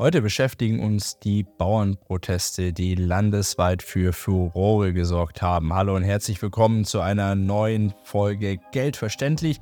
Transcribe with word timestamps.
Heute 0.00 0.22
beschäftigen 0.22 0.80
uns 0.80 1.18
die 1.18 1.42
Bauernproteste, 1.42 2.72
die 2.72 2.94
landesweit 2.94 3.82
für 3.82 4.14
Furore 4.14 4.94
gesorgt 4.94 5.42
haben. 5.42 5.74
Hallo 5.74 5.94
und 5.94 6.04
herzlich 6.04 6.40
willkommen 6.40 6.86
zu 6.86 7.02
einer 7.02 7.34
neuen 7.34 7.92
Folge 8.04 8.56
Geldverständlich, 8.72 9.58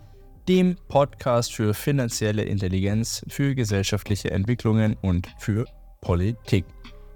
dem 0.48 0.76
Podcast 0.86 1.52
für 1.52 1.74
finanzielle 1.74 2.44
Intelligenz, 2.44 3.24
für 3.26 3.56
gesellschaftliche 3.56 4.30
Entwicklungen 4.30 4.94
und 5.02 5.26
für 5.40 5.64
Politik. 6.02 6.66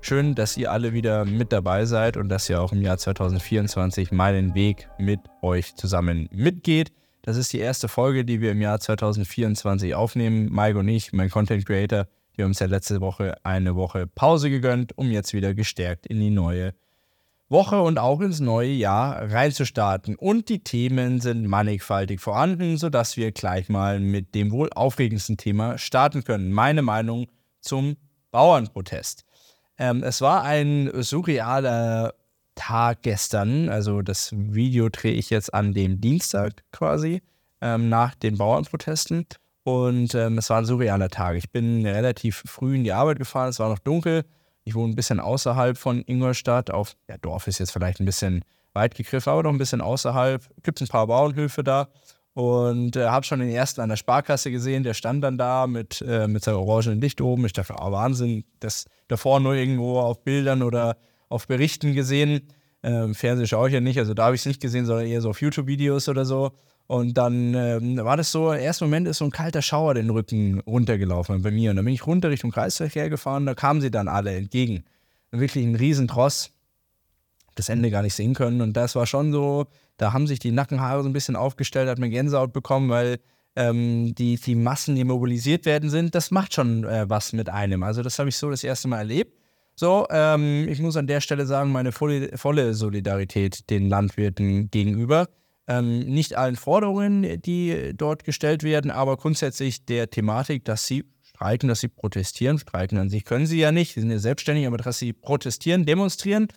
Schön, 0.01 0.35
dass 0.35 0.57
ihr 0.57 0.73
alle 0.73 0.93
wieder 0.93 1.25
mit 1.25 1.53
dabei 1.53 1.85
seid 1.85 2.17
und 2.17 2.29
dass 2.29 2.51
ihr 2.51 2.61
auch 2.61 2.73
im 2.73 2.83
Jahr 2.83 2.99
2024 2.99 4.11
meinen 4.11 4.57
Weg 4.57 4.89
mit 4.99 5.21
euch 5.43 5.77
zusammen 5.77 6.29
mitgeht. 6.33 6.91
Das 7.23 7.37
ist 7.37 7.53
die 7.53 7.61
erste 7.61 7.87
Folge, 7.87 8.25
die 8.25 8.41
wir 8.41 8.51
im 8.51 8.61
Jahr 8.61 8.81
2024 8.81 9.95
aufnehmen. 9.95 10.49
Mike 10.51 10.77
und 10.77 10.89
ich, 10.89 11.13
mein 11.13 11.31
Content 11.31 11.65
Creator, 11.65 12.09
wir 12.35 12.45
haben 12.45 12.51
uns 12.51 12.59
ja 12.61 12.67
letzte 12.67 13.01
Woche 13.01 13.37
eine 13.45 13.77
Woche 13.77 14.07
Pause 14.07 14.51
gegönnt, 14.51 14.97
um 14.97 15.11
jetzt 15.11 15.35
wieder 15.35 15.55
gestärkt 15.55 16.07
in 16.07 16.21
die 16.21 16.31
neue 16.31 16.75
Woche 17.49 17.83
und 17.83 17.99
auch 17.99 18.21
ins 18.21 18.41
neue 18.41 18.71
Jahr 18.71 19.31
reinzustarten. 19.31 20.17
Und 20.17 20.49
die 20.49 20.65
Themen 20.65 21.21
sind 21.21 21.47
mannigfaltig 21.47 22.21
vorhanden, 22.21 22.79
sodass 22.79 23.17
wir 23.17 23.31
gleich 23.31 23.69
mal 23.69 24.01
mit 24.01 24.35
dem 24.35 24.51
wohl 24.51 24.71
aufregendsten 24.73 25.37
Thema 25.37 25.79
starten 25.79 26.25
können. 26.25 26.51
Meine 26.53 26.83
Meinung 26.83 27.27
zum 27.61 27.97
Bauernprotest. 28.31 29.25
Ähm, 29.79 30.03
es 30.03 30.21
war 30.21 30.43
ein 30.43 30.91
surrealer 30.95 32.15
Tag 32.55 33.03
gestern. 33.03 33.69
Also 33.69 34.03
das 34.03 34.33
Video 34.33 34.89
drehe 34.89 35.13
ich 35.13 35.31
jetzt 35.31 35.53
an 35.53 35.75
dem 35.75 36.01
Dienstag 36.01 36.65
quasi 36.73 37.23
ähm, 37.61 37.89
nach 37.89 38.15
den 38.15 38.39
Bauernprotesten. 38.39 39.27
Und 39.65 40.15
ähm, 40.15 40.39
es 40.39 40.51
war 40.51 40.59
ein 40.59 40.65
surrealer 40.65 41.09
Tag. 41.09 41.37
Ich 41.37 41.51
bin 41.51 41.87
relativ 41.87 42.43
früh 42.47 42.77
in 42.77 42.85
die 42.85 42.93
Arbeit 42.93 43.19
gefahren, 43.19 43.49
es 43.49 43.59
war 43.59 43.69
noch 43.69 43.79
dunkel. 43.79 44.25
Ich 44.65 44.75
wohne 44.75 44.93
ein 44.93 44.97
bisschen 44.97 45.21
außerhalb 45.21 45.77
von 45.77 46.03
Ingolstadt. 46.07 46.71
Auf, 46.71 46.95
ja, 47.09 47.17
Dorf 47.19 47.47
ist 47.47 47.59
jetzt 47.59 47.73
vielleicht 47.73 48.01
ein 48.01 48.07
bisschen 48.07 48.45
weit 48.73 48.95
gegriffen, 48.95 49.31
aber 49.31 49.43
noch 49.43 49.53
ein 49.53 49.59
bisschen 49.59 49.81
außerhalb. 49.81 50.43
Gibt 50.63 50.81
es 50.81 50.89
ein 50.89 50.91
paar 50.91 51.07
Bauernhöfe 51.07 51.63
da. 51.65 51.89
Und 52.35 52.97
äh, 52.97 53.09
habe 53.09 53.27
schon 53.27 53.41
den 53.41 53.51
ersten 53.51 53.83
an 53.83 53.91
der 53.91 53.97
Sparkasse 53.97 54.51
gesehen, 54.51 54.85
der 54.85 54.95
stand 54.95 55.23
dann 55.23 55.37
da 55.37 55.67
mit, 55.67 56.03
äh, 56.07 56.27
mit 56.27 56.43
seinem 56.43 56.57
orangenen 56.57 57.01
Licht 57.01 57.21
oben. 57.21 57.45
Ich 57.45 57.53
dachte, 57.53 57.75
oh 57.79 57.93
Wahnsinn, 57.93 58.45
das 58.61 58.87
davor 59.09 59.39
nur 59.41 59.55
irgendwo 59.55 59.99
auf 60.01 60.25
Bildern 60.25 60.63
oder 60.63 60.97
auf 61.29 61.47
Berichten 61.47 61.93
gesehen. 61.93 62.49
Ähm, 62.83 63.15
Fernsehen 63.15 63.47
schaue 63.47 63.69
ich 63.69 63.75
ja 63.75 63.81
nicht, 63.81 63.99
also 63.99 64.15
da 64.15 64.25
habe 64.25 64.35
ich 64.35 64.43
es 64.43 64.47
nicht 64.47 64.63
gesehen, 64.63 64.87
sondern 64.87 65.07
eher 65.07 65.21
so 65.21 65.31
auf 65.31 65.41
YouTube-Videos 65.41 66.09
oder 66.09 66.25
so. 66.25 66.53
Und 66.87 67.17
dann 67.17 67.55
ähm, 67.55 67.97
war 67.97 68.17
das 68.17 68.33
so, 68.33 68.53
im 68.53 68.61
ersten 68.61 68.85
Moment 68.85 69.09
ist 69.09 69.19
so 69.19 69.25
ein 69.25 69.31
kalter 69.31 69.63
Schauer 69.63 69.95
den 69.95 70.11
Rücken 70.11 70.61
runtergelaufen 70.61 71.43
bei 71.43 71.51
mir. 71.51 71.71
Und 71.71 71.77
dann 71.77 71.85
bin 71.85 71.95
ich 71.95 72.07
runter 72.07 72.31
Richtung 72.31 72.51
Kreisverkehr 72.51 73.09
gefahren, 73.09 73.47
da 73.47 73.55
kamen 73.55 73.81
sie 73.81 73.91
dann 73.91 74.09
alle 74.09 74.35
entgegen. 74.35 74.85
Wirklich 75.31 75.65
ein 75.65 75.77
Riesentross, 75.77 76.51
das 77.55 77.69
Ende 77.69 77.91
gar 77.91 78.03
nicht 78.03 78.15
sehen 78.15 78.35
können. 78.35 78.61
Und 78.61 78.75
das 78.75 78.95
war 78.95 79.07
schon 79.07 79.33
so, 79.33 79.67
da 79.97 80.13
haben 80.13 80.27
sich 80.27 80.39
die 80.39 80.53
Nackenhaare 80.53 81.03
so 81.03 81.09
ein 81.09 81.15
bisschen 81.15 81.37
aufgestellt, 81.37 81.89
hat 81.89 81.99
man 81.99 82.11
Gänsehaut 82.11 82.53
bekommen, 82.53 82.91
weil 82.91 83.19
ähm, 83.57 84.15
die, 84.15 84.37
die 84.37 84.55
Massen, 84.55 84.95
die 84.95 85.05
mobilisiert 85.05 85.65
werden 85.67 85.91
sind, 85.91 86.15
das 86.15 86.31
macht 86.31 86.55
schon 86.55 86.85
äh, 86.85 87.09
was 87.09 87.33
mit 87.33 87.49
einem. 87.49 87.83
Also 87.83 88.03
das 88.03 88.19
habe 88.19 88.29
ich 88.29 88.37
so 88.37 88.51
das 88.51 88.65
erste 88.65 88.89
Mal 88.89 88.99
erlebt. 88.99 89.39
So, 89.75 90.07
ähm, 90.11 90.69
ich 90.69 90.81
muss 90.81 90.97
an 90.97 91.07
der 91.07 91.21
Stelle 91.21 91.47
sagen, 91.47 91.73
meine 91.73 91.93
volle, 91.93 92.37
volle 92.37 92.75
Solidarität 92.75 93.71
den 93.71 93.89
Landwirten 93.89 94.71
gegenüber. 94.71 95.29
Ähm, 95.69 96.01
nicht 96.01 96.37
allen 96.37 96.57
Forderungen, 96.57 97.41
die 97.41 97.93
dort 97.95 98.25
gestellt 98.25 98.65
werden, 98.65 98.91
aber 98.91 99.17
grundsätzlich 99.17 99.85
der 99.85 100.11
Thematik, 100.11 100.65
dass 100.65 100.87
sie 100.87 101.05
streiken, 101.23 101.69
dass 101.69 101.81
sie 101.81 101.89
protestieren. 101.89 102.59
Streiken 102.59 102.99
an 102.99 103.09
sich 103.09 103.25
können 103.25 103.47
sie 103.47 103.61
ja 103.61 103.73
nicht, 103.73 103.95
sie 103.95 104.01
sind 104.01 104.11
ja 104.11 104.19
selbstständig, 104.19 104.67
aber 104.67 104.77
dass 104.77 104.99
sie 104.99 105.13
protestieren, 105.13 105.85
demonstrieren. 105.87 106.49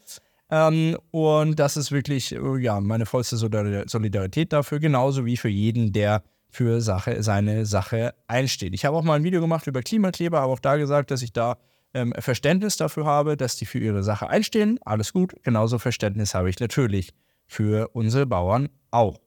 Ähm, 0.50 0.98
und 1.12 1.60
das 1.60 1.78
ist 1.78 1.92
wirklich 1.92 2.34
äh, 2.34 2.58
ja, 2.60 2.80
meine 2.80 3.06
vollste 3.06 3.38
Solidarität 3.38 4.54
dafür, 4.54 4.80
genauso 4.80 5.26
wie 5.26 5.38
für 5.38 5.50
jeden, 5.50 5.92
der 5.92 6.24
für 6.50 6.82
Sache, 6.82 7.22
seine 7.22 7.66
Sache 7.66 8.14
einsteht. 8.28 8.74
Ich 8.74 8.86
habe 8.86 8.96
auch 8.96 9.04
mal 9.04 9.16
ein 9.16 9.24
Video 9.24 9.42
gemacht 9.42 9.68
über 9.68 9.82
Klimakleber, 9.82 10.40
habe 10.40 10.54
auch 10.54 10.60
da 10.60 10.78
gesagt, 10.78 11.12
dass 11.12 11.22
ich 11.22 11.34
da 11.34 11.58
ähm, 11.94 12.14
Verständnis 12.20 12.78
dafür 12.78 13.06
habe, 13.06 13.38
dass 13.38 13.56
die 13.56 13.66
für 13.66 13.80
ihre 13.80 14.04
Sache 14.04 14.30
einstehen. 14.30 14.80
Alles 14.86 15.14
gut. 15.14 15.34
Genauso 15.44 15.80
Verständnis 15.80 16.34
habe 16.36 16.50
ich 16.50 16.60
natürlich 16.60 17.12
für 17.48 17.90
unsere 17.94 18.26
Bauern 18.26 18.70
auch. 18.92 19.20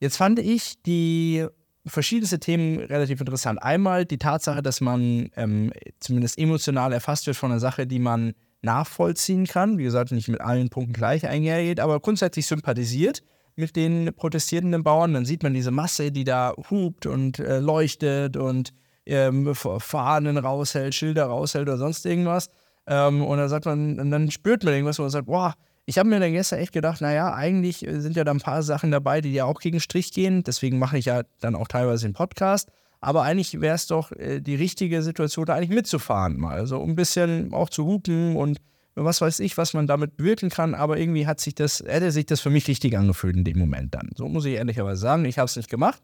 Jetzt 0.00 0.16
fand 0.16 0.38
ich 0.38 0.82
die 0.82 1.46
verschiedensten 1.86 2.40
Themen 2.40 2.78
relativ 2.80 3.20
interessant. 3.20 3.62
Einmal 3.62 4.04
die 4.04 4.18
Tatsache, 4.18 4.62
dass 4.62 4.80
man 4.80 5.30
ähm, 5.36 5.72
zumindest 6.00 6.38
emotional 6.38 6.92
erfasst 6.92 7.26
wird 7.26 7.36
von 7.36 7.50
einer 7.50 7.60
Sache, 7.60 7.86
die 7.86 7.98
man 7.98 8.34
nachvollziehen 8.62 9.46
kann. 9.46 9.78
Wie 9.78 9.84
gesagt, 9.84 10.12
nicht 10.12 10.28
mit 10.28 10.40
allen 10.40 10.68
Punkten 10.68 10.92
gleich 10.92 11.26
einhergeht, 11.26 11.80
aber 11.80 12.00
grundsätzlich 12.00 12.46
sympathisiert 12.46 13.22
mit 13.54 13.76
den 13.76 14.12
protestierenden 14.14 14.82
Bauern. 14.82 15.14
Dann 15.14 15.24
sieht 15.24 15.42
man 15.42 15.54
diese 15.54 15.70
Masse, 15.70 16.12
die 16.12 16.24
da 16.24 16.52
hupt 16.70 17.06
und 17.06 17.38
äh, 17.38 17.60
leuchtet 17.60 18.36
und 18.36 18.72
ähm, 19.06 19.54
Fahnen 19.54 20.36
raushält, 20.36 20.94
Schilder 20.94 21.26
raushält 21.26 21.68
oder 21.68 21.78
sonst 21.78 22.04
irgendwas. 22.04 22.50
Ähm, 22.86 23.24
und 23.24 23.38
dann 23.38 23.48
sagt 23.48 23.64
man, 23.64 24.10
dann 24.10 24.30
spürt 24.30 24.64
man 24.64 24.74
irgendwas, 24.74 24.98
wo 24.98 25.02
man 25.02 25.10
sagt, 25.10 25.26
boah, 25.26 25.54
ich 25.88 25.98
habe 25.98 26.08
mir 26.08 26.18
dann 26.18 26.32
gestern 26.32 26.58
echt 26.58 26.72
gedacht, 26.72 27.00
naja, 27.00 27.32
eigentlich 27.32 27.86
sind 27.88 28.16
ja 28.16 28.24
da 28.24 28.32
ein 28.32 28.40
paar 28.40 28.64
Sachen 28.64 28.90
dabei, 28.90 29.20
die 29.20 29.32
ja 29.32 29.44
auch 29.44 29.60
gegen 29.60 29.78
Strich 29.78 30.12
gehen. 30.12 30.42
Deswegen 30.42 30.80
mache 30.80 30.98
ich 30.98 31.04
ja 31.04 31.22
dann 31.40 31.54
auch 31.54 31.68
teilweise 31.68 32.08
den 32.08 32.12
Podcast. 32.12 32.70
Aber 33.00 33.22
eigentlich 33.22 33.60
wäre 33.60 33.76
es 33.76 33.86
doch 33.86 34.10
äh, 34.10 34.40
die 34.40 34.56
richtige 34.56 35.02
Situation, 35.02 35.46
da 35.46 35.54
eigentlich 35.54 35.70
mitzufahren 35.70 36.38
mal. 36.38 36.56
Also 36.56 36.82
ein 36.82 36.96
bisschen 36.96 37.52
auch 37.54 37.68
zu 37.68 37.86
hupen 37.86 38.34
und 38.34 38.58
was 38.96 39.20
weiß 39.20 39.38
ich, 39.40 39.56
was 39.58 39.74
man 39.74 39.86
damit 39.86 40.16
bewirken 40.16 40.50
kann. 40.50 40.74
Aber 40.74 40.98
irgendwie 40.98 41.28
hat 41.28 41.38
sich 41.38 41.54
das, 41.54 41.84
hätte 41.86 42.10
sich 42.10 42.26
das 42.26 42.40
für 42.40 42.50
mich 42.50 42.66
richtig 42.66 42.98
angefühlt 42.98 43.36
in 43.36 43.44
dem 43.44 43.58
Moment 43.58 43.94
dann. 43.94 44.10
So 44.16 44.26
muss 44.26 44.44
ich 44.44 44.54
ehrlicherweise 44.54 45.00
sagen. 45.00 45.24
Ich 45.24 45.38
habe 45.38 45.46
es 45.46 45.54
nicht 45.54 45.70
gemacht. 45.70 46.02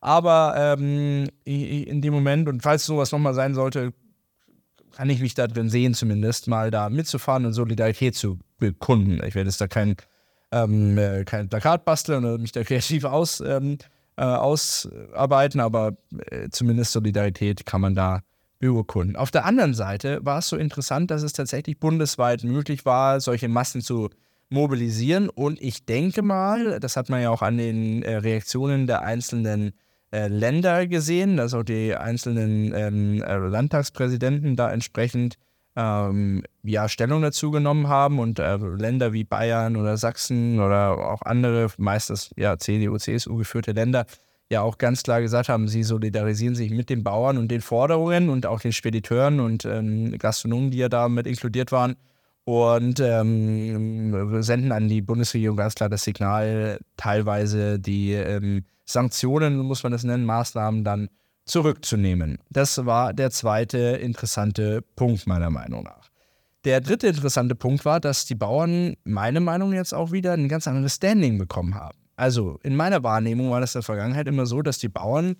Aber 0.00 0.54
ähm, 0.56 1.28
in 1.44 2.02
dem 2.02 2.12
Moment, 2.12 2.48
und 2.48 2.62
falls 2.62 2.84
sowas 2.84 3.12
nochmal 3.12 3.34
sein 3.34 3.54
sollte, 3.54 3.94
kann 4.96 5.10
ich 5.10 5.20
mich 5.20 5.34
da 5.34 5.46
drin 5.46 5.68
sehen, 5.68 5.94
zumindest 5.94 6.48
mal 6.48 6.70
da 6.70 6.88
mitzufahren 6.90 7.46
und 7.46 7.52
Solidarität 7.52 8.14
zu 8.14 8.38
bekunden. 8.58 9.22
Ich 9.26 9.34
werde 9.34 9.48
jetzt 9.48 9.60
da 9.60 9.68
kein, 9.68 9.96
ähm, 10.50 10.98
äh, 10.98 11.24
kein 11.24 11.48
Plakat 11.48 11.84
basteln 11.84 12.24
oder 12.24 12.38
mich 12.38 12.52
da 12.52 12.62
kreativ 12.64 13.04
aus, 13.04 13.40
ähm, 13.40 13.78
äh, 14.16 14.22
ausarbeiten, 14.24 15.60
aber 15.60 15.96
äh, 16.30 16.48
zumindest 16.50 16.92
Solidarität 16.92 17.66
kann 17.66 17.80
man 17.80 17.94
da 17.94 18.20
beurkunden. 18.58 19.16
Auf 19.16 19.30
der 19.30 19.44
anderen 19.44 19.74
Seite 19.74 20.20
war 20.22 20.38
es 20.38 20.48
so 20.48 20.56
interessant, 20.56 21.10
dass 21.10 21.22
es 21.22 21.32
tatsächlich 21.32 21.80
bundesweit 21.80 22.44
möglich 22.44 22.84
war, 22.84 23.20
solche 23.20 23.48
Massen 23.48 23.80
zu 23.80 24.10
mobilisieren. 24.50 25.28
Und 25.28 25.60
ich 25.60 25.84
denke 25.84 26.22
mal, 26.22 26.78
das 26.78 26.96
hat 26.96 27.08
man 27.08 27.22
ja 27.22 27.30
auch 27.30 27.42
an 27.42 27.58
den 27.58 28.02
äh, 28.02 28.16
Reaktionen 28.16 28.86
der 28.86 29.02
einzelnen 29.02 29.72
äh, 30.12 30.28
Länder 30.28 30.86
gesehen, 30.86 31.36
dass 31.36 31.54
auch 31.54 31.62
die 31.62 31.94
einzelnen 31.94 32.72
ähm, 32.74 33.22
äh, 33.22 33.36
Landtagspräsidenten 33.36 34.56
da 34.56 34.70
entsprechend 34.70 35.36
ähm, 35.74 36.44
ja, 36.62 36.88
Stellung 36.88 37.22
dazu 37.22 37.50
genommen 37.50 37.88
haben 37.88 38.18
und 38.18 38.38
äh, 38.38 38.56
Länder 38.56 39.12
wie 39.14 39.24
Bayern 39.24 39.76
oder 39.76 39.96
Sachsen 39.96 40.60
oder 40.60 40.98
auch 40.98 41.22
andere, 41.22 41.68
meistens 41.78 42.30
ja, 42.36 42.58
CDU, 42.58 42.98
CSU 42.98 43.36
geführte 43.36 43.72
Länder, 43.72 44.04
ja 44.50 44.60
auch 44.60 44.76
ganz 44.76 45.02
klar 45.02 45.22
gesagt 45.22 45.48
haben, 45.48 45.66
sie 45.66 45.82
solidarisieren 45.82 46.54
sich 46.54 46.70
mit 46.70 46.90
den 46.90 47.02
Bauern 47.02 47.38
und 47.38 47.50
den 47.50 47.62
Forderungen 47.62 48.28
und 48.28 48.44
auch 48.44 48.60
den 48.60 48.72
Spediteuren 48.72 49.40
und 49.40 49.64
ähm, 49.64 50.16
Gastronomen, 50.18 50.70
die 50.70 50.78
ja 50.78 50.90
da 50.90 51.08
mit 51.08 51.26
inkludiert 51.26 51.72
waren 51.72 51.96
und 52.44 53.00
ähm, 53.00 54.42
senden 54.42 54.72
an 54.72 54.88
die 54.88 55.00
Bundesregierung 55.00 55.56
ganz 55.56 55.74
klar 55.74 55.88
das 55.88 56.02
Signal, 56.02 56.80
teilweise 56.96 57.78
die 57.78 58.12
ähm, 58.12 58.64
Sanktionen, 58.84 59.58
muss 59.58 59.82
man 59.82 59.92
das 59.92 60.04
nennen, 60.04 60.24
Maßnahmen 60.24 60.84
dann 60.84 61.08
zurückzunehmen. 61.44 62.38
Das 62.50 62.84
war 62.84 63.12
der 63.12 63.30
zweite 63.30 63.78
interessante 63.78 64.82
Punkt 64.96 65.26
meiner 65.26 65.50
Meinung 65.50 65.84
nach. 65.84 66.10
Der 66.64 66.80
dritte 66.80 67.08
interessante 67.08 67.54
Punkt 67.56 67.84
war, 67.84 67.98
dass 67.98 68.24
die 68.24 68.36
Bauern, 68.36 68.94
meine 69.04 69.40
Meinung 69.40 69.72
jetzt 69.72 69.92
auch 69.92 70.12
wieder, 70.12 70.32
ein 70.32 70.48
ganz 70.48 70.68
anderes 70.68 70.94
Standing 70.94 71.38
bekommen 71.38 71.74
haben. 71.74 71.98
Also 72.14 72.60
in 72.62 72.76
meiner 72.76 73.02
Wahrnehmung 73.02 73.50
war 73.50 73.60
das 73.60 73.74
in 73.74 73.80
der 73.80 73.84
Vergangenheit 73.84 74.28
immer 74.28 74.46
so, 74.46 74.62
dass 74.62 74.78
die 74.78 74.88
Bauern 74.88 75.36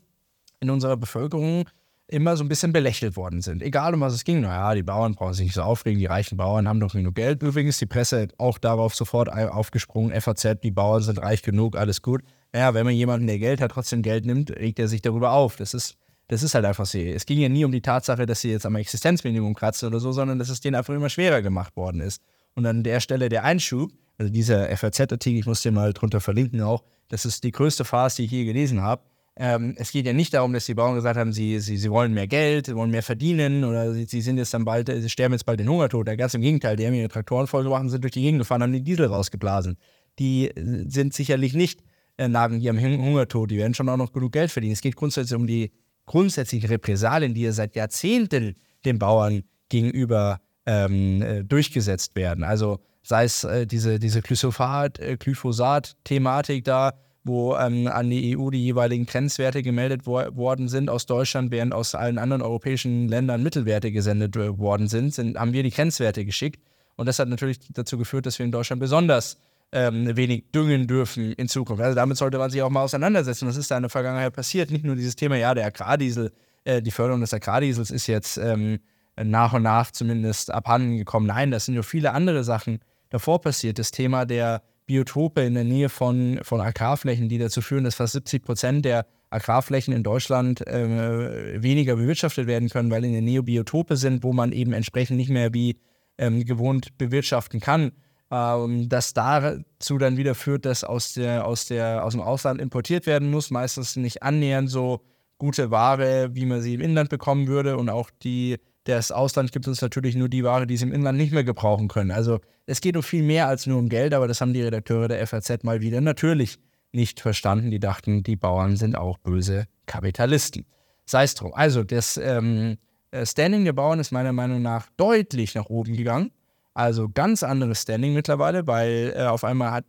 in 0.58 0.70
unserer 0.70 0.96
Bevölkerung 0.96 1.66
immer 2.08 2.36
so 2.36 2.44
ein 2.44 2.48
bisschen 2.48 2.72
belächelt 2.72 3.16
worden 3.16 3.40
sind. 3.40 3.62
Egal 3.62 3.94
um 3.94 4.00
was 4.00 4.12
es 4.12 4.24
ging. 4.24 4.40
Naja, 4.40 4.74
die 4.74 4.82
Bauern 4.82 5.14
brauchen 5.14 5.34
sich 5.34 5.46
nicht 5.46 5.54
so 5.54 5.62
aufregen, 5.62 5.98
die 5.98 6.06
reichen 6.06 6.36
Bauern 6.36 6.68
haben 6.68 6.80
doch 6.80 6.92
genug 6.92 7.14
Geld. 7.14 7.42
Übrigens, 7.42 7.78
die 7.78 7.86
Presse 7.86 8.28
auch 8.38 8.58
darauf 8.58 8.94
sofort 8.94 9.32
aufgesprungen. 9.32 10.18
FAZ, 10.20 10.60
die 10.62 10.70
Bauern 10.70 11.02
sind 11.02 11.18
reich 11.18 11.42
genug, 11.42 11.76
alles 11.76 12.02
gut. 12.02 12.22
Ja, 12.54 12.74
wenn 12.74 12.84
man 12.84 12.94
jemanden, 12.94 13.26
der 13.26 13.38
Geld 13.38 13.60
hat, 13.60 13.70
trotzdem 13.70 14.02
Geld 14.02 14.26
nimmt, 14.26 14.50
regt 14.50 14.78
er 14.78 14.88
sich 14.88 15.00
darüber 15.00 15.32
auf. 15.32 15.56
Das 15.56 15.72
ist, 15.72 15.96
das 16.28 16.42
ist 16.42 16.54
halt 16.54 16.66
einfach 16.66 16.86
so. 16.86 16.98
Es 16.98 17.24
ging 17.24 17.38
ja 17.38 17.48
nie 17.48 17.64
um 17.64 17.72
die 17.72 17.80
Tatsache, 17.80 18.26
dass 18.26 18.42
sie 18.42 18.50
jetzt 18.50 18.66
am 18.66 18.76
Existenzminimum 18.76 19.54
kratzen 19.54 19.88
oder 19.88 20.00
so, 20.00 20.12
sondern 20.12 20.38
dass 20.38 20.50
es 20.50 20.60
denen 20.60 20.74
einfach 20.74 20.94
immer 20.94 21.08
schwerer 21.08 21.40
gemacht 21.40 21.76
worden 21.76 22.00
ist. 22.00 22.20
Und 22.54 22.66
an 22.66 22.82
der 22.82 23.00
Stelle 23.00 23.30
der 23.30 23.44
Einschub, 23.44 23.90
also 24.18 24.30
dieser 24.30 24.76
FAZ-Artikel, 24.76 25.38
ich 25.38 25.46
muss 25.46 25.62
den 25.62 25.72
mal 25.72 25.94
drunter 25.94 26.20
verlinken 26.20 26.60
auch, 26.60 26.84
das 27.08 27.24
ist 27.24 27.44
die 27.44 27.52
größte 27.52 27.86
Farce, 27.86 28.16
die 28.16 28.24
ich 28.24 28.30
je 28.30 28.44
gelesen 28.44 28.82
habe 28.82 29.02
ähm, 29.36 29.74
es 29.78 29.92
geht 29.92 30.04
ja 30.04 30.12
nicht 30.12 30.34
darum, 30.34 30.52
dass 30.52 30.66
die 30.66 30.74
Bauern 30.74 30.94
gesagt 30.94 31.18
haben, 31.18 31.32
sie, 31.32 31.58
sie, 31.60 31.78
sie 31.78 31.90
wollen 31.90 32.12
mehr 32.12 32.26
Geld, 32.26 32.66
sie 32.66 32.76
wollen 32.76 32.90
mehr 32.90 33.02
verdienen 33.02 33.64
oder 33.64 33.92
sie, 33.92 34.04
sie 34.04 34.20
sind 34.20 34.36
jetzt 34.36 34.52
dann 34.52 34.64
bald, 34.64 34.88
sie 34.88 35.08
sterben 35.08 35.32
jetzt 35.32 35.44
bald 35.44 35.58
den 35.58 35.68
Hungertod. 35.68 36.06
Ja, 36.06 36.16
ganz 36.16 36.34
im 36.34 36.42
Gegenteil, 36.42 36.76
die 36.76 36.86
haben 36.86 36.94
ihre 36.94 37.08
Traktoren 37.08 37.46
vollgemacht 37.46 37.82
und 37.82 37.88
sind 37.88 38.04
durch 38.04 38.12
die 38.12 38.20
Gegend 38.20 38.40
gefahren, 38.40 38.62
haben 38.62 38.72
den 38.72 38.84
Diesel 38.84 39.06
rausgeblasen. 39.06 39.78
Die 40.18 40.48
äh, 40.48 40.84
sind 40.88 41.14
sicherlich 41.14 41.54
nicht 41.54 41.82
äh, 42.18 42.28
nagen 42.28 42.60
hier 42.60 42.70
am 42.70 42.80
Hungertod, 42.80 43.50
die 43.50 43.56
werden 43.56 43.72
schon 43.74 43.88
auch 43.88 43.96
noch 43.96 44.12
genug 44.12 44.32
Geld 44.32 44.50
verdienen. 44.50 44.74
Es 44.74 44.82
geht 44.82 44.96
grundsätzlich 44.96 45.38
um 45.38 45.46
die 45.46 45.72
grundsätzlichen 46.04 46.68
Repressalien, 46.68 47.32
die 47.32 47.42
ja 47.42 47.52
seit 47.52 47.74
Jahrzehnten 47.74 48.56
den 48.84 48.98
Bauern 48.98 49.44
gegenüber 49.70 50.40
ähm, 50.66 51.22
äh, 51.22 51.42
durchgesetzt 51.42 52.16
werden. 52.16 52.44
Also 52.44 52.80
sei 53.02 53.24
es 53.24 53.44
äh, 53.44 53.66
diese, 53.66 53.98
diese 53.98 54.18
äh, 54.18 55.16
Glyphosat-Thematik 55.16 56.64
da, 56.64 56.92
wo 57.24 57.56
ähm, 57.56 57.86
an 57.86 58.10
die 58.10 58.36
EU 58.36 58.50
die 58.50 58.62
jeweiligen 58.62 59.06
Grenzwerte 59.06 59.62
gemeldet 59.62 60.06
wo 60.06 60.14
worden 60.34 60.68
sind 60.68 60.90
aus 60.90 61.06
Deutschland, 61.06 61.50
während 61.50 61.72
aus 61.72 61.94
allen 61.94 62.18
anderen 62.18 62.42
europäischen 62.42 63.08
Ländern 63.08 63.42
Mittelwerte 63.42 63.92
gesendet 63.92 64.36
äh, 64.36 64.58
worden 64.58 64.88
sind, 64.88 65.14
sind, 65.14 65.38
haben 65.38 65.52
wir 65.52 65.62
die 65.62 65.70
Grenzwerte 65.70 66.24
geschickt. 66.24 66.60
Und 66.96 67.06
das 67.06 67.18
hat 67.18 67.28
natürlich 67.28 67.58
dazu 67.72 67.96
geführt, 67.96 68.26
dass 68.26 68.38
wir 68.38 68.46
in 68.46 68.52
Deutschland 68.52 68.80
besonders 68.80 69.38
ähm, 69.72 70.14
wenig 70.16 70.50
düngen 70.52 70.86
dürfen 70.86 71.32
in 71.32 71.48
Zukunft. 71.48 71.82
Also 71.82 71.94
damit 71.94 72.16
sollte 72.16 72.38
man 72.38 72.50
sich 72.50 72.60
auch 72.62 72.70
mal 72.70 72.82
auseinandersetzen. 72.82 73.48
Was 73.48 73.56
ist 73.56 73.70
da 73.70 73.76
in 73.76 73.82
der 73.82 73.90
Vergangenheit 73.90 74.32
passiert? 74.32 74.70
Nicht 74.70 74.84
nur 74.84 74.96
dieses 74.96 75.16
Thema, 75.16 75.36
ja, 75.36 75.54
der 75.54 75.66
Agrardiesel, 75.66 76.32
äh, 76.64 76.82
die 76.82 76.90
Förderung 76.90 77.20
des 77.20 77.32
Agrardiesels 77.32 77.90
ist 77.90 78.06
jetzt 78.06 78.36
ähm, 78.36 78.80
nach 79.16 79.52
und 79.52 79.62
nach 79.62 79.90
zumindest 79.90 80.50
abhanden 80.52 80.96
gekommen. 80.96 81.26
Nein, 81.26 81.50
das 81.50 81.66
sind 81.66 81.74
ja 81.74 81.82
viele 81.82 82.12
andere 82.12 82.44
Sachen 82.44 82.80
davor 83.10 83.40
passiert. 83.40 83.78
Das 83.78 83.90
Thema 83.90 84.26
der 84.26 84.62
Biotope 84.92 85.40
in 85.40 85.54
der 85.54 85.64
Nähe 85.64 85.88
von, 85.88 86.38
von 86.42 86.60
Agrarflächen, 86.60 87.30
die 87.30 87.38
dazu 87.38 87.62
führen, 87.62 87.84
dass 87.84 87.94
fast 87.94 88.12
70 88.12 88.44
Prozent 88.44 88.84
der 88.84 89.06
Agrarflächen 89.30 89.94
in 89.94 90.02
Deutschland 90.02 90.66
äh, 90.66 91.62
weniger 91.62 91.96
bewirtschaftet 91.96 92.46
werden 92.46 92.68
können, 92.68 92.90
weil 92.90 93.02
in 93.06 93.12
der 93.12 93.22
Nähe 93.22 93.42
Biotope 93.42 93.96
sind, 93.96 94.22
wo 94.22 94.34
man 94.34 94.52
eben 94.52 94.74
entsprechend 94.74 95.16
nicht 95.16 95.30
mehr 95.30 95.54
wie 95.54 95.78
ähm, 96.18 96.44
gewohnt 96.44 96.98
bewirtschaften 96.98 97.58
kann. 97.58 97.92
Ähm, 98.30 98.90
das 98.90 99.14
dazu 99.14 99.96
dann 99.96 100.18
wieder 100.18 100.34
führt, 100.34 100.66
dass 100.66 100.84
aus, 100.84 101.14
der, 101.14 101.46
aus, 101.46 101.64
der, 101.64 102.04
aus 102.04 102.12
dem 102.12 102.20
Ausland 102.20 102.60
importiert 102.60 103.06
werden 103.06 103.30
muss, 103.30 103.50
meistens 103.50 103.96
nicht 103.96 104.22
annähernd 104.22 104.68
so 104.68 105.00
gute 105.38 105.70
Ware, 105.70 106.34
wie 106.34 106.44
man 106.44 106.60
sie 106.60 106.74
im 106.74 106.82
Inland 106.82 107.08
bekommen 107.08 107.46
würde 107.46 107.78
und 107.78 107.88
auch 107.88 108.10
die 108.22 108.58
das 108.84 109.12
Ausland 109.12 109.52
gibt 109.52 109.68
uns 109.68 109.80
natürlich 109.80 110.16
nur 110.16 110.28
die 110.28 110.44
Ware, 110.44 110.66
die 110.66 110.76
sie 110.76 110.84
im 110.84 110.92
Inland 110.92 111.16
nicht 111.16 111.32
mehr 111.32 111.44
gebrauchen 111.44 111.88
können. 111.88 112.10
Also 112.10 112.40
es 112.66 112.80
geht 112.80 112.96
um 112.96 113.02
viel 113.02 113.22
mehr 113.22 113.46
als 113.46 113.66
nur 113.66 113.78
um 113.78 113.88
Geld, 113.88 114.12
aber 114.12 114.26
das 114.26 114.40
haben 114.40 114.52
die 114.52 114.62
Redakteure 114.62 115.08
der 115.08 115.26
FAZ 115.26 115.62
mal 115.62 115.80
wieder 115.80 116.00
natürlich 116.00 116.58
nicht 116.92 117.20
verstanden. 117.20 117.70
Die 117.70 117.78
dachten, 117.78 118.22
die 118.22 118.36
Bauern 118.36 118.76
sind 118.76 118.96
auch 118.96 119.18
böse 119.18 119.66
Kapitalisten. 119.86 120.66
Sei 121.06 121.24
es 121.24 121.34
drum. 121.34 121.52
Also 121.54 121.84
das 121.84 122.16
ähm, 122.16 122.76
äh, 123.12 123.24
Standing 123.24 123.64
der 123.64 123.72
Bauern 123.72 124.00
ist 124.00 124.10
meiner 124.10 124.32
Meinung 124.32 124.62
nach 124.62 124.88
deutlich 124.96 125.54
nach 125.54 125.66
oben 125.66 125.96
gegangen. 125.96 126.32
Also 126.74 127.08
ganz 127.08 127.42
anderes 127.42 127.82
Standing 127.82 128.14
mittlerweile, 128.14 128.66
weil 128.66 129.12
äh, 129.16 129.24
auf 129.24 129.44
einmal 129.44 129.70
hat, 129.70 129.84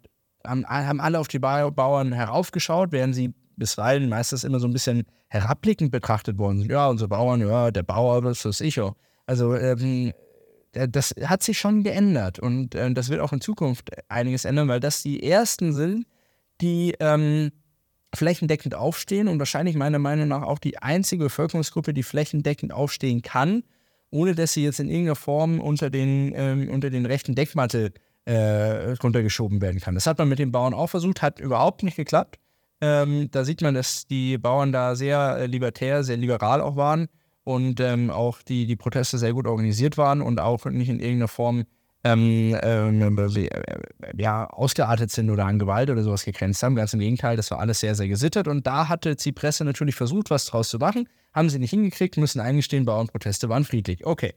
haben, 0.46 0.66
haben 0.66 1.02
alle 1.02 1.20
auf 1.20 1.28
die 1.28 1.40
Bauern 1.40 2.12
heraufgeschaut, 2.12 2.92
während 2.92 3.16
sie 3.16 3.34
bisweilen 3.56 4.10
meistens 4.10 4.44
immer 4.44 4.60
so 4.60 4.68
ein 4.68 4.74
bisschen 4.74 5.06
herabblickend 5.28 5.92
betrachtet 5.92 6.38
worden 6.38 6.60
sind. 6.60 6.72
Ja, 6.72 6.88
unsere 6.88 7.08
Bauern, 7.08 7.42
ja, 7.42 7.72
der 7.72 7.84
Bauer, 7.84 8.24
was 8.24 8.46
weiß 8.46 8.62
ich 8.62 8.80
auch. 8.80 8.96
Also 9.26 9.56
ähm, 9.56 10.14
das 10.74 11.14
hat 11.24 11.44
sich 11.44 11.60
schon 11.60 11.84
geändert 11.84 12.40
und 12.40 12.76
äh, 12.76 12.92
das 12.94 13.10
wird 13.10 13.22
auch 13.22 13.34
in 13.34 13.42
Zukunft 13.42 13.92
einiges 14.10 14.46
ändern, 14.46 14.68
weil 14.68 14.80
das 14.80 15.04
die 15.04 15.24
ersten 15.24 15.74
sind, 15.74 16.06
die 16.62 16.96
ähm, 17.00 17.52
flächendeckend 18.16 18.76
aufstehen 18.76 19.28
und 19.28 19.40
wahrscheinlich 19.40 19.76
meiner 19.76 20.00
Meinung 20.00 20.28
nach 20.28 20.44
auch 20.44 20.60
die 20.60 20.78
einzige 20.80 21.26
Bevölkerungsgruppe, 21.26 21.94
die 21.94 22.04
flächendeckend 22.04 22.74
aufstehen 22.74 23.22
kann, 23.22 23.64
ohne 24.10 24.36
dass 24.36 24.54
sie 24.54 24.64
jetzt 24.64 24.80
in 24.80 24.90
irgendeiner 24.90 25.16
Form 25.16 25.60
unter 25.60 25.90
den, 25.90 26.34
ähm, 26.36 26.70
unter 26.70 26.90
den 26.90 27.06
rechten 27.06 27.36
Deckmantel 27.36 27.94
äh, 28.26 28.92
runtergeschoben 29.04 29.62
werden 29.62 29.82
kann. 29.82 29.96
Das 29.96 30.08
hat 30.08 30.18
man 30.18 30.30
mit 30.30 30.40
den 30.40 30.52
Bauern 30.52 30.74
auch 30.74 30.88
versucht, 30.88 31.22
hat 31.22 31.40
überhaupt 31.40 31.84
nicht 31.84 31.98
geklappt. 31.98 32.40
Ähm, 32.86 33.32
da 33.32 33.46
sieht 33.46 33.62
man, 33.62 33.76
dass 33.76 34.08
die 34.08 34.38
Bauern 34.38 34.74
da 34.74 34.96
sehr 34.96 35.38
äh, 35.38 35.46
libertär, 35.46 36.04
sehr 36.04 36.18
liberal 36.18 36.60
auch 36.60 36.76
waren 36.76 37.08
und 37.46 37.80
ähm, 37.80 38.10
auch 38.10 38.42
die, 38.42 38.66
die 38.66 38.76
Proteste 38.76 39.18
sehr 39.18 39.32
gut 39.32 39.48
organisiert 39.48 39.98
waren 39.98 40.22
und 40.22 40.42
auch 40.42 40.66
nicht 40.66 40.90
in 40.90 41.00
irgendeiner 41.00 41.30
Form 41.30 41.64
ähm, 42.04 42.58
ähm 42.62 43.18
äh, 43.18 43.50
ja, 44.18 44.48
ausgeartet 44.48 45.12
sind 45.12 45.30
oder 45.30 45.46
an 45.46 45.60
Gewalt 45.60 45.92
oder 45.92 46.04
sowas 46.04 46.26
gegrenzt 46.26 46.62
haben. 46.62 46.76
Ganz 46.76 46.94
im 46.94 47.00
Gegenteil, 47.00 47.38
das 47.38 47.52
war 47.52 47.60
alles 47.60 47.80
sehr, 47.80 47.96
sehr 47.96 48.10
gesittet. 48.10 48.50
Und 48.50 48.68
da 48.68 48.90
hatte 48.90 49.16
die 49.16 49.32
Presse 49.32 49.64
natürlich 49.64 49.96
versucht, 49.96 50.30
was 50.30 50.44
draus 50.44 50.68
zu 50.68 50.78
machen. 50.78 51.08
Haben 51.32 51.50
sie 51.50 51.60
nicht 51.60 51.70
hingekriegt, 51.70 52.18
müssen 52.18 52.42
eingestehen, 52.42 52.84
Bauernproteste 52.84 53.48
waren 53.48 53.64
friedlich. 53.64 54.06
Okay. 54.06 54.34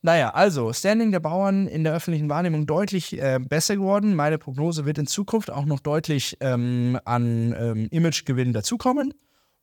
Naja, 0.00 0.30
also 0.30 0.72
Standing 0.72 1.10
der 1.10 1.20
Bauern 1.20 1.66
in 1.66 1.82
der 1.82 1.92
öffentlichen 1.92 2.28
Wahrnehmung 2.28 2.66
deutlich 2.66 3.20
äh, 3.20 3.40
besser 3.40 3.76
geworden. 3.76 4.14
Meine 4.14 4.38
Prognose 4.38 4.84
wird 4.84 4.98
in 4.98 5.06
Zukunft 5.08 5.50
auch 5.50 5.64
noch 5.64 5.80
deutlich 5.80 6.36
ähm, 6.40 6.98
an 7.04 7.54
ähm, 7.58 7.88
Imagegewinn 7.90 8.52
dazukommen. 8.52 9.12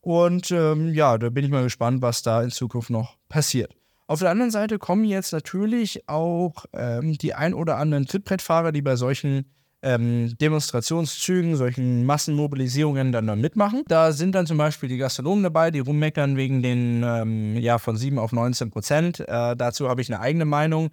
Und 0.02 0.52
ähm, 0.52 0.94
ja, 0.94 1.18
da 1.18 1.30
bin 1.30 1.46
ich 1.46 1.52
mal 1.52 1.64
gespannt, 1.64 2.02
was 2.02 2.22
da 2.22 2.44
in 2.44 2.52
Zukunft 2.52 2.90
noch 2.90 3.18
passiert. 3.30 3.74
Auf 4.08 4.20
der 4.20 4.30
anderen 4.30 4.52
Seite 4.52 4.78
kommen 4.78 5.06
jetzt 5.06 5.32
natürlich 5.32 6.08
auch 6.08 6.66
ähm, 6.74 7.18
die 7.18 7.34
ein 7.34 7.54
oder 7.54 7.78
anderen 7.78 8.06
Trittbrettfahrer, 8.06 8.72
die 8.72 8.84
bei 8.84 8.98
solchen 8.98 9.46
ähm, 9.86 10.36
Demonstrationszügen, 10.42 11.56
solchen 11.56 12.06
Massenmobilisierungen 12.06 13.12
dann, 13.12 13.28
dann 13.28 13.40
mitmachen. 13.40 13.84
Da 13.88 14.12
sind 14.12 14.34
dann 14.34 14.48
zum 14.48 14.58
Beispiel 14.58 14.90
die 14.90 14.98
Gastronomen 14.98 15.44
dabei, 15.44 15.70
die 15.70 15.80
rummeckern 15.80 16.36
wegen 16.38 16.64
den 16.64 17.04
ähm, 17.06 17.56
ja, 17.58 17.78
von 17.78 17.96
7 17.96 18.18
auf 18.18 18.32
19 18.32 18.72
Prozent. 18.72 19.20
Äh, 19.20 19.56
dazu 19.56 19.88
habe 19.88 20.02
ich 20.02 20.12
eine 20.12 20.20
eigene 20.20 20.46
Meinung. 20.46 20.90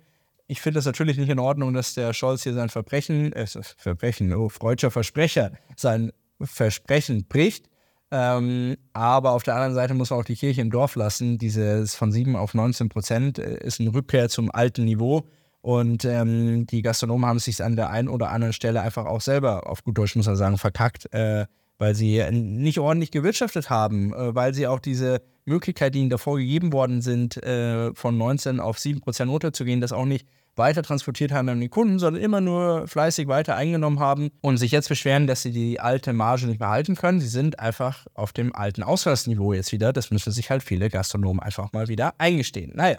Ich 0.46 0.60
finde 0.60 0.80
es 0.80 0.84
natürlich 0.84 1.16
nicht 1.16 1.30
in 1.30 1.38
Ordnung, 1.38 1.72
dass 1.72 1.94
der 1.94 2.12
Scholz 2.12 2.42
hier 2.42 2.52
sein 2.52 2.68
Verbrechen, 2.68 3.32
äh, 3.32 3.46
Verbrechen, 3.46 4.34
oh, 4.34 4.50
freudscher 4.50 4.90
Versprecher, 4.90 5.52
sein 5.74 6.12
Versprechen 6.42 7.24
bricht. 7.26 7.70
Ähm, 8.10 8.76
aber 8.92 9.30
auf 9.30 9.42
der 9.42 9.54
anderen 9.54 9.74
Seite 9.74 9.94
muss 9.94 10.10
man 10.10 10.20
auch 10.20 10.24
die 10.24 10.36
Kirche 10.36 10.60
im 10.60 10.70
Dorf 10.70 10.96
lassen. 10.96 11.38
Dieses 11.38 11.94
von 11.94 12.12
7 12.12 12.36
auf 12.36 12.52
19 12.52 12.90
Prozent 12.90 13.38
äh, 13.38 13.56
ist 13.64 13.80
eine 13.80 13.94
Rückkehr 13.94 14.28
zum 14.28 14.50
alten 14.50 14.84
Niveau. 14.84 15.24
Und 15.62 16.04
ähm, 16.04 16.66
die 16.66 16.82
Gastronomen 16.82 17.24
haben 17.24 17.38
sich 17.38 17.62
an 17.62 17.76
der 17.76 17.90
einen 17.90 18.08
oder 18.08 18.30
anderen 18.30 18.52
Stelle 18.52 18.82
einfach 18.82 19.06
auch 19.06 19.20
selber, 19.20 19.68
auf 19.68 19.84
gut 19.84 19.96
Deutsch 19.96 20.16
muss 20.16 20.26
man 20.26 20.36
sagen, 20.36 20.58
verkackt, 20.58 21.12
äh, 21.14 21.46
weil 21.78 21.94
sie 21.94 22.22
nicht 22.32 22.78
ordentlich 22.78 23.12
gewirtschaftet 23.12 23.70
haben, 23.70 24.12
äh, 24.12 24.34
weil 24.34 24.54
sie 24.54 24.66
auch 24.66 24.80
diese 24.80 25.22
Möglichkeit, 25.44 25.94
die 25.94 26.00
ihnen 26.00 26.10
davor 26.10 26.36
gegeben 26.36 26.72
worden 26.72 27.00
sind, 27.00 27.42
äh, 27.42 27.94
von 27.94 28.18
19 28.18 28.58
auf 28.58 28.78
7 28.78 29.00
Prozent 29.00 29.30
runterzugehen, 29.30 29.80
das 29.80 29.92
auch 29.92 30.04
nicht 30.04 30.26
weiter 30.56 30.82
transportiert 30.82 31.32
haben 31.32 31.48
an 31.48 31.60
die 31.60 31.68
Kunden, 31.68 31.98
sondern 31.98 32.22
immer 32.22 32.40
nur 32.40 32.86
fleißig 32.86 33.26
weiter 33.28 33.56
eingenommen 33.56 34.00
haben 34.00 34.30
und 34.40 34.58
sich 34.58 34.72
jetzt 34.72 34.88
beschweren, 34.88 35.26
dass 35.26 35.42
sie 35.42 35.52
die 35.52 35.80
alte 35.80 36.12
Marge 36.12 36.46
nicht 36.46 36.60
mehr 36.60 36.68
halten 36.68 36.96
können. 36.96 37.20
Sie 37.20 37.28
sind 37.28 37.58
einfach 37.58 38.06
auf 38.14 38.32
dem 38.32 38.54
alten 38.54 38.82
Ausfallsniveau 38.82 39.54
jetzt 39.54 39.72
wieder. 39.72 39.92
Das 39.92 40.10
müssen 40.10 40.32
sich 40.32 40.50
halt 40.50 40.62
viele 40.62 40.90
Gastronomen 40.90 41.40
einfach 41.40 41.72
mal 41.72 41.88
wieder 41.88 42.14
eingestehen. 42.18 42.72
Naja. 42.74 42.98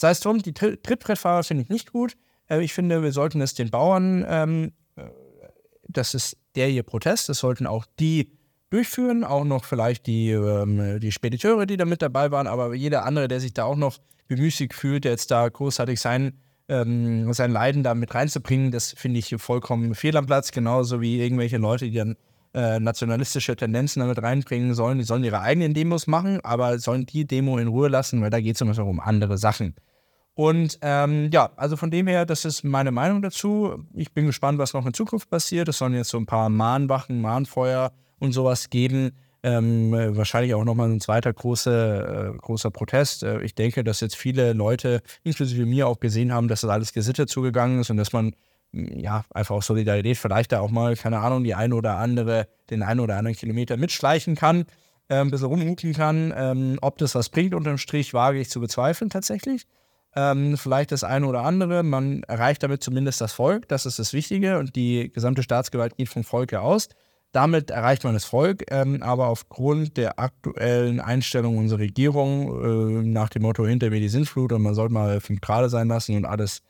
Sei 0.00 0.12
es 0.12 0.20
drum, 0.20 0.38
die 0.38 0.54
Trittbrettfahrer 0.54 1.42
finde 1.42 1.64
ich 1.64 1.68
nicht 1.68 1.92
gut. 1.92 2.16
Äh, 2.48 2.64
ich 2.64 2.72
finde, 2.72 3.02
wir 3.02 3.12
sollten 3.12 3.42
es 3.42 3.52
den 3.52 3.68
Bauern, 3.68 4.24
ähm, 4.26 4.72
äh, 4.96 5.02
das 5.88 6.14
ist 6.14 6.38
der 6.56 6.70
ihr 6.70 6.84
Protest, 6.84 7.28
das 7.28 7.40
sollten 7.40 7.66
auch 7.66 7.84
die 7.98 8.32
durchführen, 8.70 9.24
auch 9.24 9.44
noch 9.44 9.66
vielleicht 9.66 10.06
die, 10.06 10.30
ähm, 10.30 11.00
die 11.00 11.12
Spediteure, 11.12 11.66
die 11.66 11.76
da 11.76 11.84
mit 11.84 12.00
dabei 12.00 12.30
waren, 12.30 12.46
aber 12.46 12.74
jeder 12.74 13.04
andere, 13.04 13.28
der 13.28 13.40
sich 13.40 13.52
da 13.52 13.64
auch 13.64 13.76
noch 13.76 13.98
bemüßigt 14.26 14.72
fühlt, 14.72 15.04
der 15.04 15.10
jetzt 15.10 15.30
da 15.30 15.46
großartig 15.46 16.00
sein, 16.00 16.32
ähm, 16.68 17.30
sein 17.34 17.50
Leiden 17.50 17.82
da 17.82 17.94
mit 17.94 18.14
reinzubringen, 18.14 18.70
das 18.70 18.94
finde 18.96 19.18
ich 19.18 19.34
vollkommen 19.36 19.94
fehl 19.94 20.16
am 20.16 20.24
Platz, 20.24 20.50
genauso 20.50 21.02
wie 21.02 21.20
irgendwelche 21.20 21.58
Leute, 21.58 21.90
die 21.90 21.98
dann 21.98 22.16
äh, 22.54 22.80
nationalistische 22.80 23.54
Tendenzen 23.54 24.00
damit 24.00 24.22
reinbringen 24.22 24.72
sollen. 24.72 24.96
Die 24.96 25.04
sollen 25.04 25.24
ihre 25.24 25.42
eigenen 25.42 25.74
Demos 25.74 26.06
machen, 26.06 26.40
aber 26.42 26.78
sollen 26.78 27.04
die 27.04 27.26
Demo 27.26 27.58
in 27.58 27.68
Ruhe 27.68 27.88
lassen, 27.88 28.22
weil 28.22 28.30
da 28.30 28.40
geht 28.40 28.54
es 28.54 28.58
zum 28.60 28.70
um 28.88 28.98
andere 28.98 29.36
Sachen. 29.36 29.74
Und 30.34 30.78
ähm, 30.82 31.28
ja, 31.32 31.50
also 31.56 31.76
von 31.76 31.90
dem 31.90 32.06
her, 32.06 32.24
das 32.24 32.44
ist 32.44 32.64
meine 32.64 32.92
Meinung 32.92 33.20
dazu. 33.22 33.84
Ich 33.94 34.12
bin 34.12 34.26
gespannt, 34.26 34.58
was 34.58 34.72
noch 34.72 34.86
in 34.86 34.94
Zukunft 34.94 35.28
passiert. 35.28 35.68
Es 35.68 35.78
sollen 35.78 35.94
jetzt 35.94 36.10
so 36.10 36.18
ein 36.18 36.26
paar 36.26 36.48
Mahnwachen, 36.48 37.20
Mahnfeuer 37.20 37.92
und 38.18 38.32
sowas 38.32 38.70
geben. 38.70 39.12
Ähm, 39.42 39.92
wahrscheinlich 39.92 40.54
auch 40.54 40.64
nochmal 40.64 40.90
ein 40.90 41.00
zweiter 41.00 41.32
große, 41.32 42.32
äh, 42.34 42.38
großer 42.38 42.70
Protest. 42.70 43.22
Äh, 43.22 43.42
ich 43.42 43.54
denke, 43.54 43.82
dass 43.82 44.00
jetzt 44.00 44.16
viele 44.16 44.52
Leute, 44.52 45.00
inklusive 45.24 45.64
mir, 45.64 45.88
auch 45.88 45.98
gesehen 45.98 46.32
haben, 46.32 46.46
dass 46.46 46.60
das 46.60 46.70
alles 46.70 46.92
gesittet 46.92 47.30
zugegangen 47.30 47.80
ist 47.80 47.90
und 47.90 47.96
dass 47.96 48.12
man 48.12 48.34
mm, 48.72 48.98
ja 48.98 49.24
einfach 49.32 49.54
aus 49.54 49.66
Solidarität 49.66 50.18
vielleicht 50.18 50.52
da 50.52 50.60
auch 50.60 50.70
mal, 50.70 50.94
keine 50.94 51.20
Ahnung, 51.20 51.42
die 51.42 51.54
eine 51.54 51.74
oder 51.74 51.96
andere, 51.96 52.48
den 52.68 52.82
einen 52.82 53.00
oder 53.00 53.16
anderen 53.16 53.36
Kilometer 53.36 53.78
mitschleichen 53.78 54.36
kann, 54.36 54.66
äh, 55.08 55.16
ein 55.16 55.30
bisschen 55.30 55.46
rumhuken 55.46 55.94
kann. 55.94 56.34
Ähm, 56.36 56.78
ob 56.82 56.98
das 56.98 57.14
was 57.14 57.30
bringt 57.30 57.54
unterm 57.54 57.78
Strich, 57.78 58.12
wage 58.12 58.40
ich 58.40 58.50
zu 58.50 58.60
bezweifeln 58.60 59.08
tatsächlich 59.08 59.66
ähm, 60.14 60.56
vielleicht 60.56 60.92
das 60.92 61.04
eine 61.04 61.26
oder 61.26 61.42
andere. 61.42 61.82
Man 61.82 62.22
erreicht 62.24 62.62
damit 62.62 62.82
zumindest 62.82 63.20
das 63.20 63.32
Volk, 63.32 63.68
das 63.68 63.86
ist 63.86 63.98
das 63.98 64.12
Wichtige 64.12 64.58
und 64.58 64.76
die 64.76 65.10
gesamte 65.12 65.42
Staatsgewalt 65.42 65.96
geht 65.96 66.08
vom 66.08 66.24
Volke 66.24 66.60
aus. 66.60 66.88
Damit 67.32 67.70
erreicht 67.70 68.02
man 68.02 68.14
das 68.14 68.24
Volk, 68.24 68.64
ähm, 68.70 69.04
aber 69.04 69.28
aufgrund 69.28 69.96
der 69.96 70.18
aktuellen 70.18 70.98
Einstellung 70.98 71.58
unserer 71.58 71.78
Regierung 71.78 73.02
äh, 73.02 73.06
nach 73.06 73.28
dem 73.28 73.42
Motto 73.42 73.64
hinter 73.64 73.90
mir 73.90 74.00
die 74.00 74.08
Sintflut 74.08 74.52
und 74.52 74.62
man 74.62 74.74
sollte 74.74 74.92
mal 74.92 75.20
fünf 75.20 75.40
Grad 75.40 75.70
sein 75.70 75.86
lassen 75.86 76.16
und 76.16 76.24
alles, 76.24 76.62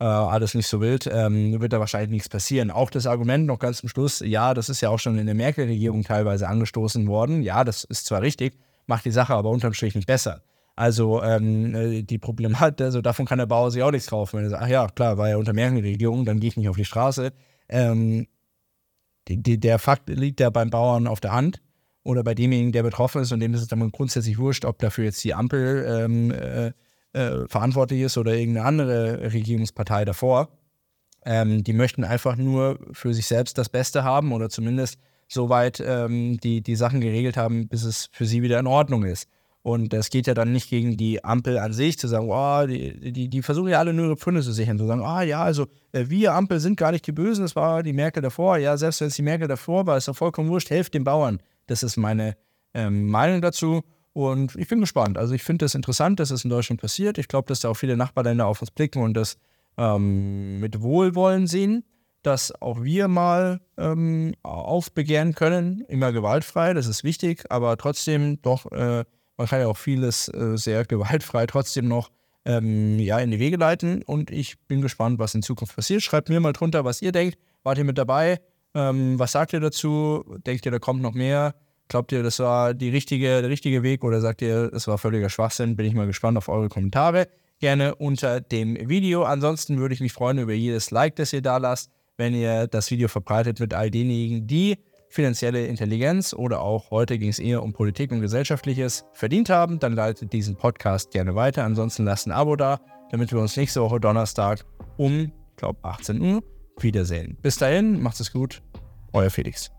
äh, 0.00 0.04
alles 0.04 0.54
nicht 0.54 0.66
so 0.66 0.80
wild, 0.80 1.08
ähm, 1.12 1.60
wird 1.60 1.72
da 1.72 1.78
wahrscheinlich 1.78 2.10
nichts 2.10 2.28
passieren. 2.28 2.72
Auch 2.72 2.90
das 2.90 3.06
Argument 3.06 3.46
noch 3.46 3.60
ganz 3.60 3.78
zum 3.78 3.88
Schluss, 3.88 4.18
ja, 4.18 4.54
das 4.54 4.68
ist 4.68 4.80
ja 4.80 4.88
auch 4.88 4.98
schon 4.98 5.18
in 5.18 5.26
der 5.26 5.36
Merkel-Regierung 5.36 6.02
teilweise 6.02 6.48
angestoßen 6.48 7.06
worden. 7.06 7.44
Ja, 7.44 7.62
das 7.62 7.84
ist 7.84 8.06
zwar 8.06 8.20
richtig, 8.20 8.58
macht 8.88 9.04
die 9.04 9.12
Sache 9.12 9.34
aber 9.34 9.50
unterm 9.50 9.72
Strich 9.72 9.94
nicht 9.94 10.08
besser. 10.08 10.42
Also 10.78 11.24
ähm, 11.24 11.74
äh, 11.74 12.02
die 12.04 12.18
Problematik, 12.18 12.82
also 12.82 13.02
davon 13.02 13.26
kann 13.26 13.38
der 13.38 13.46
Bauer 13.46 13.72
sich 13.72 13.82
auch 13.82 13.90
nichts 13.90 14.10
kaufen. 14.10 14.36
Wenn 14.36 14.44
er 14.44 14.50
sagt, 14.50 14.62
ach 14.62 14.68
ja, 14.68 14.86
klar, 14.86 15.18
war 15.18 15.28
ja 15.28 15.36
unter 15.36 15.52
Merkel-Regierung, 15.52 16.24
dann 16.24 16.38
gehe 16.38 16.50
ich 16.50 16.56
nicht 16.56 16.68
auf 16.68 16.76
die 16.76 16.84
Straße. 16.84 17.32
Ähm, 17.68 18.28
die, 19.26 19.58
der 19.58 19.80
Fakt 19.80 20.08
liegt 20.08 20.38
ja 20.38 20.50
beim 20.50 20.70
Bauern 20.70 21.08
auf 21.08 21.18
der 21.18 21.32
Hand 21.32 21.60
oder 22.04 22.22
bei 22.22 22.36
demjenigen, 22.36 22.70
der 22.70 22.84
betroffen 22.84 23.22
ist 23.22 23.32
und 23.32 23.40
dem 23.40 23.54
ist 23.54 23.62
es 23.62 23.66
dann 23.66 23.90
grundsätzlich 23.90 24.38
wurscht, 24.38 24.64
ob 24.64 24.78
dafür 24.78 25.06
jetzt 25.06 25.24
die 25.24 25.34
Ampel 25.34 25.84
ähm, 25.84 26.30
äh, 26.30 26.68
äh, 27.12 27.48
verantwortlich 27.48 28.02
ist 28.02 28.16
oder 28.16 28.36
irgendeine 28.36 28.66
andere 28.66 29.32
Regierungspartei 29.32 30.04
davor. 30.04 30.48
Ähm, 31.24 31.64
die 31.64 31.72
möchten 31.72 32.04
einfach 32.04 32.36
nur 32.36 32.78
für 32.92 33.12
sich 33.14 33.26
selbst 33.26 33.58
das 33.58 33.68
Beste 33.68 34.04
haben 34.04 34.30
oder 34.30 34.48
zumindest 34.48 35.00
soweit 35.26 35.82
ähm, 35.84 36.38
die, 36.38 36.60
die 36.60 36.76
Sachen 36.76 37.00
geregelt 37.00 37.36
haben, 37.36 37.66
bis 37.66 37.82
es 37.82 38.08
für 38.12 38.26
sie 38.26 38.42
wieder 38.42 38.60
in 38.60 38.68
Ordnung 38.68 39.02
ist. 39.02 39.28
Und 39.62 39.92
es 39.92 40.10
geht 40.10 40.26
ja 40.26 40.34
dann 40.34 40.52
nicht 40.52 40.70
gegen 40.70 40.96
die 40.96 41.24
Ampel 41.24 41.58
an 41.58 41.72
sich, 41.72 41.98
zu 41.98 42.08
sagen, 42.08 42.28
oh, 42.30 42.66
die, 42.66 43.12
die, 43.12 43.28
die 43.28 43.42
versuchen 43.42 43.68
ja 43.68 43.78
alle 43.78 43.92
nur 43.92 44.06
ihre 44.06 44.16
Pfünde 44.16 44.40
zu 44.40 44.52
sichern, 44.52 44.78
zu 44.78 44.86
sagen, 44.86 45.02
ah 45.02 45.22
ja, 45.22 45.42
also 45.42 45.66
äh, 45.92 46.04
wir 46.08 46.34
Ampel 46.34 46.60
sind 46.60 46.76
gar 46.76 46.92
nicht 46.92 47.06
die 47.06 47.12
Bösen, 47.12 47.44
es 47.44 47.56
war 47.56 47.82
die 47.82 47.92
Merkel 47.92 48.22
davor. 48.22 48.56
Ja, 48.58 48.76
selbst 48.76 49.00
wenn 49.00 49.08
es 49.08 49.16
die 49.16 49.22
Merkel 49.22 49.48
davor 49.48 49.86
war, 49.86 49.96
ist 49.96 50.08
doch 50.08 50.16
vollkommen 50.16 50.48
wurscht, 50.48 50.70
helft 50.70 50.94
den 50.94 51.04
Bauern. 51.04 51.40
Das 51.66 51.82
ist 51.82 51.96
meine 51.96 52.36
ähm, 52.72 53.08
Meinung 53.08 53.42
dazu. 53.42 53.82
Und 54.12 54.56
ich 54.56 54.68
bin 54.68 54.80
gespannt. 54.80 55.18
Also 55.18 55.34
ich 55.34 55.42
finde 55.42 55.64
das 55.64 55.74
interessant, 55.74 56.18
dass 56.18 56.30
es 56.30 56.44
in 56.44 56.50
Deutschland 56.50 56.80
passiert. 56.80 57.18
Ich 57.18 57.28
glaube, 57.28 57.46
dass 57.46 57.60
da 57.60 57.68
auch 57.68 57.74
viele 57.74 57.96
Nachbarländer 57.96 58.46
auf 58.46 58.60
uns 58.60 58.70
blicken 58.70 59.02
und 59.02 59.14
das 59.14 59.36
ähm, 59.76 60.60
mit 60.60 60.80
Wohlwollen 60.82 61.46
sehen, 61.46 61.84
dass 62.22 62.52
auch 62.60 62.82
wir 62.82 63.06
mal 63.08 63.60
ähm, 63.76 64.34
aufbegehren 64.42 65.34
können, 65.34 65.84
immer 65.88 66.12
gewaltfrei, 66.12 66.74
das 66.74 66.86
ist 66.86 67.04
wichtig, 67.04 67.44
aber 67.48 67.76
trotzdem 67.76 68.42
doch 68.42 68.70
äh, 68.72 69.04
man 69.38 69.46
kann 69.46 69.60
ja 69.60 69.68
auch 69.68 69.76
vieles 69.76 70.28
äh, 70.28 70.56
sehr 70.56 70.84
gewaltfrei 70.84 71.46
trotzdem 71.46 71.88
noch 71.88 72.10
ähm, 72.44 72.98
ja, 72.98 73.18
in 73.18 73.30
die 73.30 73.38
Wege 73.38 73.56
leiten. 73.56 74.02
Und 74.02 74.30
ich 74.30 74.58
bin 74.66 74.82
gespannt, 74.82 75.18
was 75.18 75.34
in 75.34 75.42
Zukunft 75.42 75.76
passiert. 75.76 76.02
Schreibt 76.02 76.28
mir 76.28 76.40
mal 76.40 76.52
drunter, 76.52 76.84
was 76.84 77.00
ihr 77.00 77.12
denkt. 77.12 77.38
Wart 77.62 77.78
ihr 77.78 77.84
mit 77.84 77.98
dabei? 77.98 78.40
Ähm, 78.74 79.18
was 79.18 79.32
sagt 79.32 79.52
ihr 79.52 79.60
dazu? 79.60 80.24
Denkt 80.46 80.66
ihr, 80.66 80.72
da 80.72 80.78
kommt 80.78 81.00
noch 81.00 81.14
mehr? 81.14 81.54
Glaubt 81.88 82.12
ihr, 82.12 82.22
das 82.22 82.38
war 82.38 82.74
die 82.74 82.90
richtige, 82.90 83.40
der 83.40 83.48
richtige 83.48 83.82
Weg 83.82 84.04
oder 84.04 84.20
sagt 84.20 84.42
ihr, 84.42 84.70
das 84.70 84.86
war 84.88 84.98
völliger 84.98 85.30
Schwachsinn? 85.30 85.76
Bin 85.76 85.86
ich 85.86 85.94
mal 85.94 86.06
gespannt 86.06 86.36
auf 86.36 86.48
eure 86.48 86.68
Kommentare. 86.68 87.28
Gerne 87.60 87.94
unter 87.94 88.40
dem 88.40 88.76
Video. 88.88 89.24
Ansonsten 89.24 89.78
würde 89.78 89.94
ich 89.94 90.00
mich 90.00 90.12
freuen 90.12 90.38
über 90.38 90.52
jedes 90.52 90.90
Like, 90.90 91.16
das 91.16 91.32
ihr 91.32 91.42
da 91.42 91.56
lasst, 91.56 91.90
wenn 92.16 92.34
ihr 92.34 92.66
das 92.66 92.90
Video 92.90 93.08
verbreitet 93.08 93.58
mit 93.60 93.72
all 93.72 93.90
denjenigen, 93.90 94.46
die 94.46 94.76
finanzielle 95.08 95.66
Intelligenz 95.66 96.34
oder 96.34 96.60
auch 96.60 96.90
heute 96.90 97.18
ging 97.18 97.30
es 97.30 97.38
eher 97.38 97.62
um 97.62 97.72
Politik 97.72 98.12
und 98.12 98.20
Gesellschaftliches 98.20 99.04
verdient 99.12 99.50
haben, 99.50 99.78
dann 99.78 99.94
leitet 99.94 100.32
diesen 100.32 100.56
Podcast 100.56 101.10
gerne 101.10 101.34
weiter. 101.34 101.64
Ansonsten 101.64 102.04
lasst 102.04 102.26
ein 102.26 102.32
Abo 102.32 102.56
da, 102.56 102.80
damit 103.10 103.32
wir 103.32 103.40
uns 103.40 103.56
nächste 103.56 103.80
Woche 103.80 104.00
Donnerstag 104.00 104.64
um, 104.96 105.32
ich 105.50 105.56
glaube, 105.56 105.78
18 105.82 106.20
Uhr 106.20 106.42
wiedersehen. 106.78 107.36
Bis 107.42 107.56
dahin, 107.56 108.00
macht 108.00 108.20
es 108.20 108.32
gut, 108.32 108.62
euer 109.12 109.30
Felix. 109.30 109.70